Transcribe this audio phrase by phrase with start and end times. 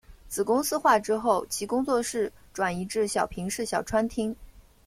[0.27, 4.35] 子公司化之后其工作室转移至小平市小川町。